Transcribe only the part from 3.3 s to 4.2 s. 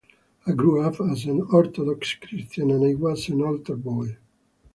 altar boy.